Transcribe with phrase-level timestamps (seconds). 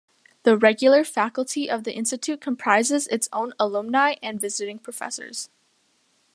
[0.41, 5.51] The regular faculty of the institute comprises its own alumni and visiting professors.